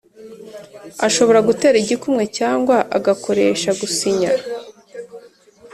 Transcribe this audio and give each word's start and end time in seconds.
ashobora 1.07 1.39
gutera 1.47 1.75
igikumwe 1.83 2.23
cyangwa 2.37 2.75
agakoresha 2.97 3.69
gusinya 3.79 4.31